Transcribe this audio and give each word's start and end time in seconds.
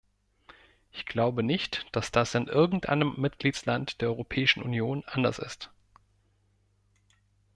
Ich 0.91 1.05
glaube 1.05 1.43
nicht, 1.43 1.85
dass 1.91 2.09
das 2.11 2.33
in 2.33 2.47
irgend 2.47 2.89
einem 2.89 3.13
Mitgliedsland 3.17 4.01
der 4.01 4.07
Europäischen 4.09 4.63
Union 4.63 5.03
anders 5.05 5.37
ist. 5.37 5.69